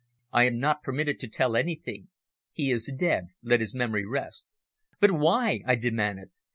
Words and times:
"I 0.31 0.45
am 0.45 0.57
not 0.57 0.81
permitted 0.81 1.19
to 1.19 1.27
tell 1.27 1.55
anything. 1.55 2.07
He 2.51 2.71
is 2.71 2.91
dead 2.97 3.27
let 3.43 3.59
his 3.59 3.75
memory 3.75 4.03
rest." 4.03 4.57
"But 4.99 5.11
why?" 5.11 5.61
I 5.67 5.75
demanded. 5.75 6.31